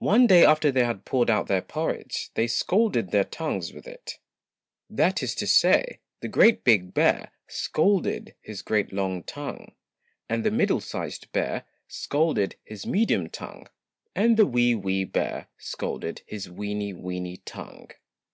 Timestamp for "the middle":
10.44-10.80